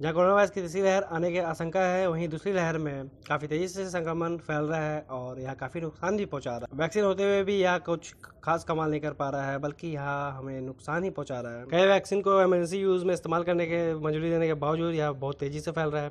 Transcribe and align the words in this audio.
जहाँ 0.00 0.12
corona 0.14 0.34
virus 0.34 0.50
की 0.50 0.60
तीसरी 0.60 0.80
लहर 0.82 1.02
आने 1.06 1.30
की 1.32 1.38
आशंका 1.38 1.80
है, 1.80 2.06
वहीं 2.08 2.28
दूसरी 2.28 2.52
लहर 2.52 2.78
में 2.78 3.08
काफ़ी 3.28 3.48
तेज़ी 3.48 3.66
से 3.68 3.84
संक्रमण 3.90 4.36
फैल 4.36 4.64
रहा 4.64 4.80
है 4.82 5.00
और 5.10 5.40
यह 5.40 5.54
काफ़ी 5.54 5.80
नुकसान 5.80 6.16
भी 6.16 6.24
पहुँचा 6.24 6.50
रहा 6.50 6.66
है। 6.72 6.78
वैक्सीन 6.78 7.04
होते 7.04 7.22
हुए 7.22 7.42
भी 7.44 7.56
यह 7.56 7.76
कुछ 7.78 8.12
खास 8.44 8.64
कमाल 8.64 8.90
नहीं 8.90 9.00
कर 9.00 9.12
पा 9.12 9.28
रहा 9.30 9.50
है, 9.50 9.58
बल्कि 9.58 9.88
यह 9.88 10.02
हमें 10.38 10.60
नुकसान 10.60 11.04
ही 11.04 11.10
पहुँचा 11.10 11.40
रहा 11.40 11.58
है। 11.58 11.66
कई 11.70 11.86
वैक्सीन 11.86 12.22
को 12.22 12.40
इमरजेंसी 12.42 12.78
यूज़ 12.78 13.04
में 13.04 13.12
इस्तेमाल 13.14 13.42
करने 13.42 13.66
के, 13.66 13.94
मंजूरी 13.94 14.30
देने 14.30 14.46
के 14.46 14.54
बावजूद 14.54 14.94
यह 14.94 15.12
बहुत 15.12 15.38
तेज़ी 15.40 15.60
से 15.60 15.70
फैल 15.70 15.90
रहा 15.90 16.02
है। 16.02 16.10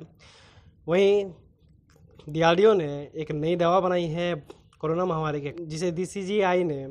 वहीं 0.88 1.24
डीआरडीओ 2.26 2.72
ने 2.74 2.88
एक 3.14 3.32
नई 3.32 3.56
दवा 3.56 3.80
बनाई 3.80 4.06
है 4.06 4.34
कोरोना 4.80 5.04
महामारी 5.04 5.40
के, 5.40 5.52
जिसे 5.60 5.90
डीसीजीआई 5.90 6.64
ने 6.64 6.86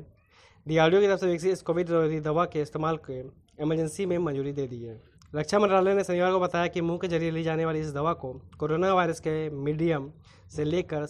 डीआरडीओ 0.66 1.02
की 1.02 1.08
तरफ़ 1.08 1.20
से 1.20 1.28
विकसित 1.28 1.62
कोविड 1.62 2.22
दवा 2.24 2.46
के 2.46 2.62
इस्तेमाल 2.62 2.98
के 3.10 3.20
इमरजेंसी 3.64 4.06
में 4.06 4.18
मंजूरी 4.18 4.52
दे 4.52 4.68
दी 4.68 4.82
है। 4.84 5.13
रक्षा 5.34 5.60
मंत्रालय 5.60 5.94
ने 5.94 6.04
शनिवार 6.04 6.32
को 6.32 6.40
बताया 6.40 6.68
कि 6.68 6.82
मुँह 6.82 6.98
के 6.98 7.08
ज़रिए 7.08 7.30
ली 7.32 7.44
जाने 7.44 7.64
वाली 7.66 7.80
इस 7.80 7.92
दवा 7.94 8.12
को 8.14 8.32
कोरोना 8.60 8.94
वायरस 8.94 9.20
के 9.20 9.50
मीडियम 9.50 10.10
से 10.56 10.64
लेकर 10.64 11.06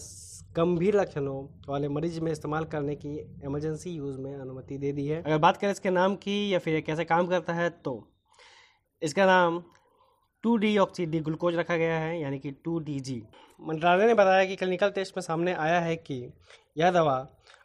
गंभीर 0.56 0.96
लक्षणों 0.96 1.42
वाले 1.68 1.88
मरीज़ 1.88 2.20
में 2.20 2.30
इस्तेमाल 2.32 2.64
करने 2.64 2.94
की 2.96 3.14
इमरजेंसी 3.44 3.90
यूज़ 3.90 4.16
में 4.18 4.34
अनुमति 4.34 4.78
दे 4.78 4.92
दी 4.92 5.06
है। 5.06 5.20
अगर 5.22 5.38
बात 5.38 5.56
करें 5.56 5.70
इसके 5.70 5.90
नाम 5.90 6.14
की 6.16 6.36
या 6.54 6.58
फिर 6.58 6.80
कैसे 6.80 7.04
काम 7.04 7.26
करता 7.26 7.52
है 7.52 7.68
तो 7.84 7.94
इसका 9.02 9.26
नाम 9.26 9.62
two 10.44 10.56
D 10.56 10.76
oxy 10.78 11.06
D 11.06 11.20
glucose 11.20 11.56
रखा 11.56 11.76
गया 11.76 11.98
है 11.98 12.20
यानी 12.20 12.38
कि 12.38 12.50
टू 12.64 12.78
डी 12.80 12.98
जी। 13.00 13.22
मंत्रालय 13.60 14.06
ने 14.06 14.14
बताया 14.14 14.44
कि 14.44 14.56
क्लिनिकल 14.56 14.90
टेस्ट 14.92 15.16
में 15.16 15.22
सामने 15.22 15.54
आया 15.56 15.80
है 15.80 15.96
कि 15.98 16.22
यह 16.78 16.90
दवा 16.92 17.16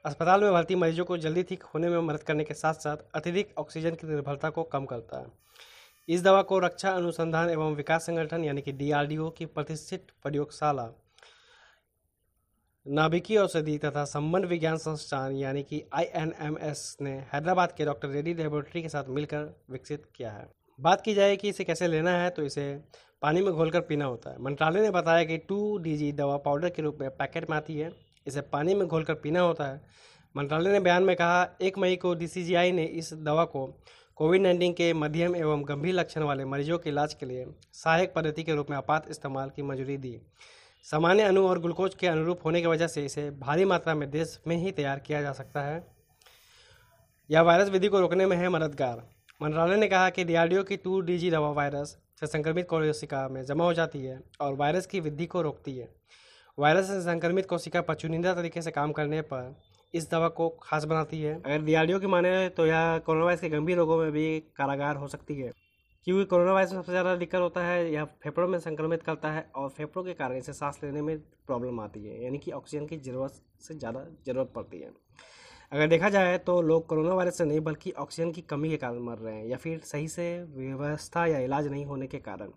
अस्पताल 0.05 0.44
में 0.44 0.52
भर्ती 0.54 0.76
मरीजों 0.76 1.05
को 1.05 1.18
जल्दी 1.20 1.44
ठीक 1.44 1.63
होने 1.73 1.90
में 1.90 1.99
मदद 2.02 2.23
करने 2.23 2.44
के 2.44 2.54
साथ 2.55 2.73
साथ 2.84 3.12
अतिरिक्त 3.16 3.57
ऑक्सीजन 3.60 3.96
की 3.96 4.07
निर्भरता 4.07 4.49
को 4.49 4.63
कम 4.66 4.85
करता 4.85 5.20
है। 5.20 5.38
इस 6.09 6.22
दवा 6.23 6.41
को 6.41 6.58
रक्षा 6.59 6.90
अनुसंधान 6.90 7.49
एवं 7.49 7.73
विकास 7.76 8.04
संगठन, 8.04 8.44
यानी 8.44 8.62
कि 8.62 8.72
डीआरडीओ 8.72 9.30
की 9.30 9.45
प्रतिष्ठित 9.45 10.08
प्रयोगशाला, 10.23 10.88
नाभिकीय 12.85 13.38
औषधि 13.38 13.77
तथा 13.77 14.04
संबंध 14.05 14.46
विज्ञान 14.46 14.77
संस्थान, 14.77 15.35
यानी 15.35 15.63
कि 15.63 15.84
आईएनएमएस 15.93 16.98
ने 17.02 17.12
हैदराबाद 17.34 17.71
के 17.71 17.85
डॉक्टर 17.85 18.07
रेड्डी 18.07 18.34
लेबोरेटरी 18.34 18.82
के 18.82 18.90
साथ 18.90 19.10
मिलकर 19.10 19.43
विकसित 19.71 20.05
किया 20.15 20.32
है। 20.32 20.48
बात 20.80 21.02
की 21.02 21.13
जाए 21.13 21.35
कि 21.35 21.49
इसे 21.49 21.63
कैसे 21.63 21.87
लेना 21.87 22.12
है 22.12 22.30
तो 22.30 22.43
इसे 22.43 22.82
पानी 23.21 23.41
में 23.41 23.54
घोलकर 23.54 23.82
पीना 23.82 24.05
होता 24.05 24.32
है। 24.32 24.41
मंत्रालय 24.41 24.82
ने 24.82 24.91
बताया 24.91 25.24
कि 25.24 25.37
टू 25.37 25.77
डी 25.77 26.12
दवा 26.12 26.37
पाउडर 26.37 26.70
के 26.70 26.82
रूप 26.82 26.98
में 27.02 27.10
पैकेट 27.10 27.49
में 27.49 27.57
आती 27.57 27.77
है। 27.77 27.91
इसे 28.27 28.41
पानी 28.41 28.76
में 28.76 28.87
घोलकर 28.87 29.13
पीना 29.13 29.41
होता 29.41 29.65
है। 29.65 29.82
मंत्रालय 30.35 30.71
ने 30.71 30.80
बयान 30.80 31.04
में 31.04 31.15
कहा, 31.15 31.48
एक 31.62 31.77
मई 31.77 31.96
को 31.96 32.13
डी 32.13 32.27
ने 32.71 32.85
इस 32.85 33.13
दवा 33.13 33.46
को 33.46 33.68
कोविड 34.20 34.41
नाइन्टीन 34.41 34.73
के 34.73 34.93
मध्यम 34.93 35.35
एवं 35.35 35.62
गंभीर 35.67 35.93
लक्षण 35.93 36.21
वाले 36.21 36.45
मरीजों 36.45 36.77
के 36.77 36.89
इलाज 36.89 37.13
के 37.13 37.25
लिए 37.25 37.45
सहायक 37.73 38.13
पद्धति 38.13 38.43
के 38.43 38.55
रूप 38.55 38.70
में 38.70 38.75
आपात 38.77 39.05
इस्तेमाल 39.09 39.49
की 39.49 39.62
मंजूरी 39.62 39.95
दी। 39.98 40.12
सामान्य 40.85 41.23
अणु 41.23 41.45
और 41.48 41.59
ग्लूकोज 41.59 41.95
के 41.95 42.07
अनुरूप 42.07 42.40
होने 42.45 42.62
की 42.62 42.67
वजह 42.67 42.87
से 42.87 43.05
इसे 43.05 43.29
भारी 43.31 43.65
मात्रा 43.65 43.95
में 43.95 44.09
देश 44.12 44.37
में 44.47 44.55
ही 44.57 44.71
तैयार 44.71 44.99
किया 44.99 45.21
जा 45.21 45.31
सकता 45.31 45.62
है। 45.62 45.81
यह 47.29 47.41
वायरस 47.41 47.70
विधि 47.70 47.87
को 47.87 47.99
रोकने 47.99 48.25
में 48.25 48.35
है 48.37 48.49
मददगार। 48.49 49.07
मंत्रालय 49.41 49.77
ने 49.77 49.87
कहा 49.87 50.09
कि 50.09 50.23
डीआरडीओ 50.23 50.63
की 50.63 50.77
टू 50.77 50.99
डी 51.01 51.17
जी 51.17 51.31
दवा 51.31 51.51
वायरस 51.51 51.97
से 52.20 52.27
संक्रमित 52.27 52.67
कोशिका 52.70 53.27
में 53.29 53.43
जमा 53.45 53.63
हो 53.63 53.73
जाती 53.73 54.05
है 54.05 54.21
और 54.41 54.55
वायरस 54.55 54.85
की 54.85 54.99
वृद्धि 54.99 55.25
को 55.25 55.41
रोकती 55.41 55.77
है। 55.77 55.90
वायरस 56.57 56.87
से 56.87 57.01
संक्रमित 57.01 57.45
कोशिका 57.45 57.81
पर 57.81 57.95
चुनिंदा 57.95 58.34
तरीके 58.34 58.62
से 58.62 58.71
काम 58.71 58.91
करने 58.91 59.21
पर 59.21 59.55
इस 59.93 60.09
दवा 60.12 60.27
को 60.32 60.49
खास 60.62 60.84
बनाती 60.85 61.21
है। 61.21 61.34
अगर 61.35 61.62
डीआरडीओ 61.62 61.99
की 61.99 62.07
माने 62.07 62.48
तो 62.49 62.65
यह 62.65 62.98
कोरोना 63.05 63.26
वायरस 63.26 63.41
के 63.41 63.49
गंभीर 63.49 63.77
रोगों 63.77 63.98
में 63.98 64.12
भी 64.12 64.40
कारागार 64.57 64.96
हो 64.96 65.07
सकती 65.07 65.35
है। 65.35 65.51
क्योंकि 66.07 66.25
कोरोना 66.25 66.53
वायरस 66.53 66.72
में 66.72 66.79
सबसे 66.79 66.91
ज़्यादा 66.91 67.16
दिक्कत 67.16 67.40
होता 67.40 67.63
है 67.63 67.91
यह 67.91 68.03
फेफड़ों 68.23 68.47
में 68.47 68.57
संक्रमित 68.59 69.03
करता 69.03 69.31
है 69.31 69.46
और 69.56 69.69
फेफड़ों 69.69 70.03
के 70.03 70.13
कारण 70.13 70.38
इसे 70.38 70.53
सांस 70.53 70.79
लेने 70.84 71.01
में 71.01 71.18
प्रॉब्लम 71.47 71.79
आती 71.79 72.03
है, 72.03 72.23
यानी 72.23 72.38
कि 72.38 72.51
ऑक्सीजन 72.51 72.85
की 72.85 72.97
ज़रूरत 73.00 73.41
से 73.62 73.75
ज़्यादा 73.75 74.06
ज़रूरत 74.25 74.51
पड़ती 74.56 74.79
है। 74.79 74.91
अगर 75.72 75.88
देखा 75.88 76.09
जाए 76.09 76.38
तो 76.40 76.62
लोग 76.62 76.85
कोरोना 76.88 77.14
वायरस 77.14 77.38
से 77.38 77.46
नहीं 77.46 77.59
बल्कि 77.62 77.91
ऑक्सीजन 78.00 78.31
की 78.31 78.41
कमी 78.44 78.69
के 78.69 78.78
कारण 78.78 79.00
मर 79.02 79.18
रहे 79.18 79.35
हैं 79.35 79.46
या 79.46 79.58
फिर 79.58 79.80
सही 79.85 80.08
से 80.08 80.31
व्यवस्था 80.47 81.25
या 81.25 81.40
इलाज 81.40 81.68
नहीं 81.68 81.85
होने 81.85 82.08
के 82.08 82.18
कारण। 82.19 82.52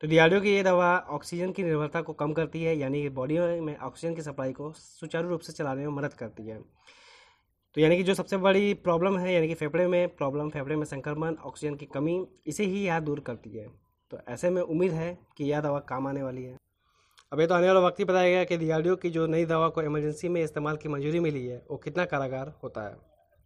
तो 0.00 0.08
डीआरडीओ 0.08 0.40
की 0.40 0.50
ये 0.54 0.62
दवा 0.62 0.98
ऑक्सीजन 0.98 1.52
की 1.52 1.62
निर्भरता 1.62 2.02
को 2.02 2.12
कम 2.12 2.32
करती 2.32 2.62
है, 2.62 2.76
यानी 2.76 3.02
कि 3.02 3.08
बॉडी 3.08 3.38
में 3.38 3.78
ऑक्सीजन 3.78 4.14
की 4.14 4.22
सप्लाई 4.22 4.52
को 4.52 4.72
सुचारू 4.72 5.28
रूप 5.28 5.40
से 5.40 5.52
चलाने 5.52 5.80
में 5.80 5.88
मदद 5.88 6.12
करती 6.12 6.46
है। 6.46 6.60
तो 7.74 7.80
यानी 7.80 7.96
कि 7.96 8.02
जो 8.02 8.14
सबसे 8.14 8.36
बड़ी 8.36 8.74
प्रॉब्लम 8.74 9.18
है, 9.18 9.34
यानी 9.34 9.48
कि 9.48 9.54
फेफड़े 9.54 9.86
में 9.86 10.16
प्रॉब्लम, 10.16 10.48
फेफड़े 10.48 10.76
में 10.76 10.84
संक्रमण, 10.84 11.34
ऑक्सीजन 11.34 11.74
की 11.74 11.86
कमी, 11.86 12.26
इसे 12.46 12.64
ही 12.64 12.86
यह 12.86 13.00
दूर 13.00 13.20
करती 13.20 13.50
है। 13.50 13.68
तो 14.10 14.18
ऐसे 14.28 14.50
में 14.50 14.62
उम्मीद 14.62 14.92
है 14.92 15.18
कि 15.36 15.44
यह 15.44 15.60
दवा 15.60 15.78
काम 15.78 16.06
आने 16.06 16.22
वाली 16.22 16.44
है। 16.44 16.56
अब 17.32 17.40
ये 17.40 17.46
तो 17.46 17.54
आने 17.54 17.66
वाला 17.66 17.80
वक्त 17.80 18.00
ही 18.00 18.04
बताया 18.04 18.28
गया 18.28 18.44
कि 18.44 18.56
डीआरडीओ 18.56 18.96
की 18.96 19.10
जो 19.10 19.26
नई 19.26 19.44
दवा 19.44 19.68
को 19.68 19.82
इमरजेंसी 19.82 20.28
में 20.28 20.42
इस्तेमाल 20.44 20.76
की 20.76 20.88
मंजूरी 20.88 21.20
मिली 21.20 21.46
है, 21.46 21.66
वो 21.70 21.76
कितना 21.76 22.04
कारागार 22.04 22.54
होता 22.62 22.88
है। 22.88 23.13